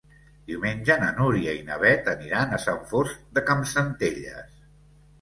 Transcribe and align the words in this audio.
Diumenge 0.51 0.95
na 1.03 1.09
Núria 1.17 1.53
i 1.59 1.61
na 1.69 1.77
Beth 1.85 2.11
aniran 2.15 2.57
a 2.59 2.63
Sant 2.67 2.83
Fost 2.95 3.23
de 3.39 3.49
Campsentelles. 3.53 4.61